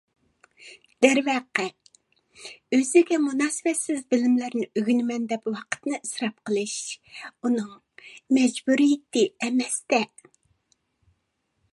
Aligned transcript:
دەرۋەقە، 1.05 1.65
ئۆزىگە 2.77 3.19
مۇناسىۋەتسىز 3.25 4.01
بىلىملەرنى 4.13 4.67
ئۆگىنىمەن، 4.81 5.29
دەپ 5.35 5.45
ۋاقتىنى 5.51 5.99
ئىسراپ 6.01 6.41
قىلىش 6.51 6.75
ئۇنىڭ 7.29 7.69
مەجبۇرىيىتى 8.39 9.27
ئەمەستە. 9.45 10.03